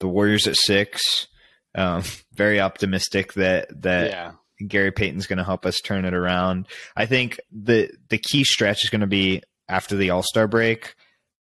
the 0.00 0.08
Warriors 0.08 0.46
at 0.46 0.56
six. 0.56 1.26
Um, 1.74 2.02
very 2.34 2.60
optimistic 2.60 3.34
that 3.34 3.82
that 3.82 4.10
yeah. 4.10 4.32
Gary 4.66 4.92
Payton's 4.92 5.26
going 5.26 5.38
to 5.38 5.44
help 5.44 5.66
us 5.66 5.80
turn 5.80 6.04
it 6.04 6.14
around. 6.14 6.68
I 6.96 7.06
think 7.06 7.40
the 7.50 7.90
the 8.08 8.18
key 8.18 8.44
stretch 8.44 8.84
is 8.84 8.90
going 8.90 9.00
to 9.00 9.06
be 9.06 9.42
after 9.68 9.96
the 9.96 10.10
All 10.10 10.22
Star 10.22 10.46
break. 10.46 10.94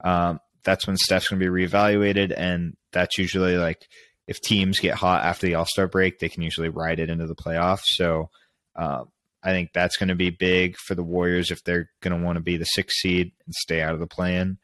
Um, 0.04 0.40
that's 0.64 0.88
when 0.88 0.98
Steph's 0.98 1.28
going 1.30 1.40
to 1.40 1.46
be 1.52 1.66
reevaluated, 1.66 2.34
and 2.36 2.76
that's 2.92 3.18
usually 3.18 3.58
like 3.58 3.88
if 4.28 4.40
teams 4.42 4.80
get 4.80 4.96
hot 4.96 5.24
after 5.24 5.46
the 5.48 5.56
All 5.56 5.66
Star 5.66 5.88
break, 5.88 6.20
they 6.20 6.30
can 6.30 6.42
usually 6.44 6.70
ride 6.70 7.00
it 7.00 7.10
into 7.10 7.28
the 7.28 7.36
playoffs. 7.36 7.84
So 7.86 8.30
um, 8.76 9.10
I 9.44 9.52
think 9.52 9.72
that's 9.74 9.98
going 9.98 10.10
to 10.10 10.16
be 10.16 10.30
big 10.30 10.78
for 10.78 10.96
the 10.96 11.04
Warriors 11.04 11.52
if 11.52 11.64
they're 11.64 11.90
going 12.02 12.18
to 12.18 12.24
want 12.26 12.38
to 12.38 12.42
be 12.44 12.58
the 12.58 12.66
sixth 12.66 12.98
seed 12.98 13.32
and 13.46 13.54
stay 13.56 13.82
out 13.82 13.94
of 13.94 14.00
the 14.00 14.08
play-in. 14.08 14.58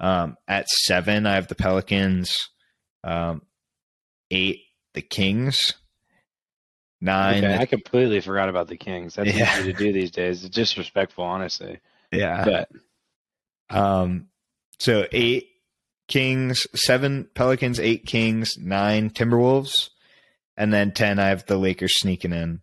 Um, 0.00 0.36
at 0.48 0.68
seven, 0.68 1.26
I 1.26 1.34
have 1.36 1.48
the 1.48 1.54
Pelicans. 1.54 2.36
Um, 3.04 3.42
eight, 4.30 4.60
the 4.94 5.00
Kings. 5.02 5.74
Nine, 7.00 7.44
Okay, 7.44 7.56
I 7.56 7.66
completely 7.66 8.20
forgot 8.20 8.48
about 8.48 8.68
the 8.68 8.76
Kings. 8.76 9.14
That's 9.14 9.32
Yeah. 9.34 9.60
easy 9.60 9.72
to 9.72 9.78
do 9.78 9.92
these 9.92 10.10
days. 10.10 10.44
It's 10.44 10.54
disrespectful, 10.54 11.24
honestly. 11.24 11.78
yeah. 12.10 12.44
But 12.44 12.68
Um, 13.68 14.28
so 14.78 15.06
eight 15.12 15.48
Kings, 16.08 16.66
seven 16.74 17.28
Pelicans, 17.34 17.80
eight 17.80 18.06
Kings, 18.06 18.56
nine 18.58 19.10
Timberwolves, 19.10 19.90
and 20.56 20.72
then 20.72 20.92
ten. 20.92 21.18
I 21.18 21.28
have 21.28 21.46
the 21.46 21.58
Lakers 21.58 21.94
sneaking 21.98 22.32
in. 22.32 22.60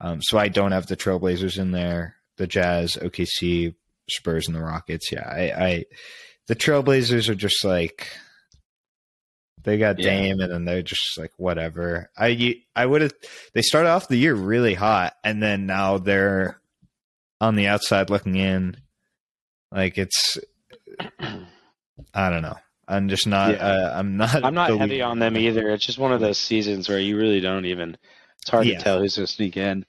Um, 0.00 0.20
so 0.20 0.36
I 0.38 0.48
don't 0.48 0.72
have 0.72 0.86
the 0.86 0.96
Trailblazers 0.96 1.58
in 1.58 1.70
there. 1.70 2.16
The 2.38 2.46
Jazz, 2.48 2.96
OKC, 2.96 3.74
Spurs, 4.10 4.48
and 4.48 4.56
the 4.56 4.62
Rockets. 4.62 5.12
Yeah, 5.12 5.28
I, 5.28 5.64
I 5.64 5.84
the 6.48 6.56
Trailblazers 6.56 7.28
are 7.28 7.36
just 7.36 7.64
like 7.64 8.08
they 9.62 9.78
got 9.78 9.98
Yeah. 10.00 10.10
Dame, 10.10 10.40
and 10.40 10.52
then 10.52 10.64
they're 10.64 10.82
just 10.82 11.16
like 11.18 11.30
whatever. 11.36 12.10
I 12.18 12.56
I 12.74 12.84
would 12.84 13.02
have. 13.02 13.14
They 13.54 13.62
started 13.62 13.90
off 13.90 14.08
the 14.08 14.16
year 14.16 14.34
really 14.34 14.74
hot, 14.74 15.14
and 15.22 15.40
then 15.40 15.66
now 15.66 15.98
they're 15.98 16.60
on 17.40 17.54
the 17.54 17.68
outside 17.68 18.10
looking 18.10 18.34
in. 18.34 18.76
Like 19.70 19.98
it's 19.98 20.36
I 22.14 22.30
don't 22.30 22.42
know. 22.42 22.56
I'm 22.88 23.08
just 23.08 23.26
not. 23.26 23.52
Yeah. 23.52 23.66
Uh, 23.66 23.92
I'm 23.98 24.16
not. 24.16 24.44
I'm 24.44 24.54
not 24.54 24.70
the- 24.70 24.78
heavy 24.78 25.02
on 25.02 25.18
them 25.18 25.36
either. 25.36 25.70
It's 25.70 25.84
just 25.86 25.98
one 25.98 26.12
of 26.12 26.20
those 26.20 26.38
seasons 26.38 26.88
where 26.88 26.98
you 26.98 27.16
really 27.16 27.40
don't 27.40 27.64
even. 27.66 27.96
It's 28.40 28.50
hard 28.50 28.66
Yeah. 28.66 28.78
to 28.78 28.84
tell 28.84 28.98
who's 28.98 29.16
going 29.16 29.26
to 29.26 29.32
sneak 29.32 29.56
in. 29.56 29.86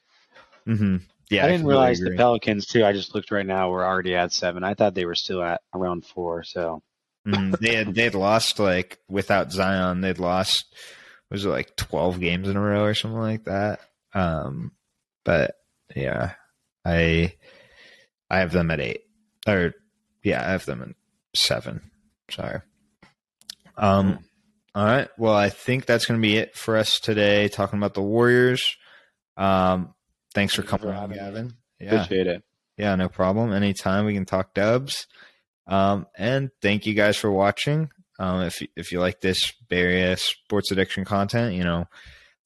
Mm-hmm. 0.68 0.98
Yeah, 1.30 1.46
I 1.46 1.48
didn't 1.48 1.62
completely 1.62 1.70
realize 1.70 2.00
the. 2.00 2.12
Pelicans 2.16 2.66
too. 2.68 2.86
I 2.86 2.94
just 2.94 3.16
looked 3.16 3.32
right 3.32 3.46
now. 3.46 3.72
We're 3.72 3.84
already 3.86 4.16
at 4.16 4.32
seven. 4.32 4.64
I 4.64 4.76
thought 4.76 4.94
they 4.94 5.06
were 5.06 5.16
still 5.16 5.42
at 5.42 5.62
around 5.74 6.06
four. 6.06 6.44
So 6.44 6.82
Mhm. 7.28 7.58
They 7.60 7.76
had 7.76 7.96
they'd 7.96 8.14
lost 8.16 8.60
like 8.60 9.00
without 9.10 9.52
Zion. 9.52 10.02
They'd 10.02 10.20
lost 10.20 10.66
was 11.32 11.46
it 11.46 11.50
like 11.50 11.76
twelve 11.76 12.20
games 12.20 12.48
in 12.48 12.56
a 12.58 12.62
row 12.62 12.84
or 12.84 12.94
something 12.94 13.20
like 13.20 13.46
that. 13.46 13.80
Um, 14.14 14.72
but 15.26 15.56
yeah, 15.96 16.34
I 16.86 17.34
I 18.30 18.40
have 18.40 18.52
them 18.52 18.70
at 18.72 18.82
eight 18.82 19.02
or 19.48 19.74
yeah, 20.22 20.46
I 20.48 20.52
have 20.52 20.66
them 20.66 20.82
at 20.84 20.90
seven. 21.36 21.92
Sorry. 22.30 22.62
Um. 23.78 24.20
All 24.76 24.86
right. 24.86 25.08
Well, 25.18 25.36
I 25.36 25.50
think 25.50 25.86
that's 25.86 26.06
going 26.06 26.20
to 26.20 26.22
be 26.22 26.38
it 26.38 26.56
for 26.56 26.78
us 26.78 27.00
today. 27.00 27.48
Talking 27.48 27.78
about 27.80 27.94
the 27.94 28.02
Warriors. 28.02 28.76
Um. 29.38 29.94
Thanks 30.34 30.56
for 30.56 30.64
coming 30.64 30.90
on. 30.90 31.12
Gavin. 31.12 31.54
Yeah. 31.80 31.96
appreciate 31.96 32.28
it. 32.28 32.44
Yeah, 32.78 32.96
no 32.96 33.08
problem. 33.08 33.54
Anytime 33.54 34.06
we 34.06 34.14
can 34.14 34.26
talk 34.26 34.54
dubs. 34.54 35.08
Um, 35.68 36.08
and 36.18 36.50
thank 36.62 36.86
you 36.86 36.94
guys 36.94 37.18
for 37.18 37.32
watching. 37.32 37.90
Um, 38.20 38.42
if 38.42 38.62
if 38.76 38.92
you 38.92 39.00
like 39.00 39.22
this 39.22 39.54
Bay 39.70 39.82
Area 39.82 40.18
sports 40.18 40.72
addiction 40.72 41.06
content, 41.06 41.56
you 41.56 41.64
know, 41.64 41.86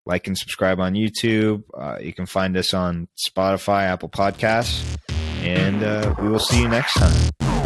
like 0.05 0.27
and 0.27 0.37
subscribe 0.37 0.79
on 0.79 0.93
YouTube. 0.93 1.63
Uh, 1.77 1.97
you 1.99 2.13
can 2.13 2.25
find 2.25 2.55
us 2.57 2.73
on 2.73 3.07
Spotify, 3.29 3.83
Apple 3.83 4.09
Podcasts, 4.09 4.97
and 5.41 5.83
uh, 5.83 6.15
we 6.21 6.29
will 6.29 6.39
see 6.39 6.61
you 6.61 6.67
next 6.67 6.93
time. 6.93 7.56